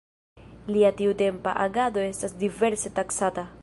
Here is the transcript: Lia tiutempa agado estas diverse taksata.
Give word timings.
Lia 0.75 0.91
tiutempa 1.03 1.55
agado 1.69 2.05
estas 2.09 2.37
diverse 2.45 2.97
taksata. 3.01 3.51